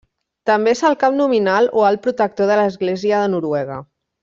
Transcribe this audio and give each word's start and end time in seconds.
També 0.49 0.71
és 0.77 0.79
el 0.89 0.95
cap 1.03 1.17
nominal 1.19 1.69
o 1.81 1.85
Alt 1.91 2.03
Protector 2.07 2.51
de 2.53 2.59
l'Església 2.63 3.21
de 3.27 3.31
Noruega. 3.37 3.79